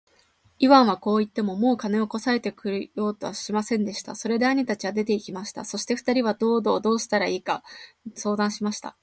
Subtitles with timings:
[0.57, 2.41] イワンはこう言って、もう金をこさえ
[2.95, 4.15] ようとはしませんでした。
[4.15, 5.63] それで兄たちは出て行きました。
[5.63, 7.63] そして二人は道々どうしたらいいか
[8.15, 8.97] 相談しました。